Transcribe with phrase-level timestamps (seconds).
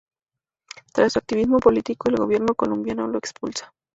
[0.93, 3.71] Tras su activismo político, el Gobierno colombiano los expulsa.